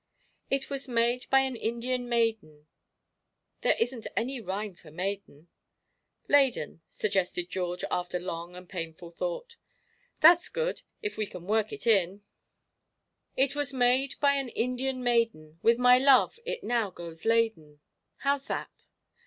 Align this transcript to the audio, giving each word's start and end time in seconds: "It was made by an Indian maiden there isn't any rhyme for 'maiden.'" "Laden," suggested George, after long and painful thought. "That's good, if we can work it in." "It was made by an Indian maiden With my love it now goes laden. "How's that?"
"It 0.49 0.67
was 0.67 0.87
made 0.87 1.27
by 1.29 1.41
an 1.41 1.55
Indian 1.55 2.09
maiden 2.09 2.65
there 3.61 3.75
isn't 3.79 4.07
any 4.17 4.41
rhyme 4.41 4.73
for 4.73 4.89
'maiden.'" 4.89 5.47
"Laden," 6.27 6.81
suggested 6.87 7.51
George, 7.51 7.83
after 7.91 8.19
long 8.19 8.55
and 8.55 8.67
painful 8.67 9.11
thought. 9.11 9.57
"That's 10.19 10.49
good, 10.49 10.81
if 11.03 11.17
we 11.17 11.27
can 11.27 11.45
work 11.45 11.71
it 11.71 11.85
in." 11.85 12.23
"It 13.37 13.53
was 13.53 13.75
made 13.75 14.15
by 14.19 14.33
an 14.37 14.49
Indian 14.49 15.03
maiden 15.03 15.59
With 15.61 15.77
my 15.77 15.99
love 15.99 16.39
it 16.47 16.63
now 16.63 16.89
goes 16.89 17.23
laden. 17.23 17.79
"How's 18.17 18.47
that?" 18.47 18.71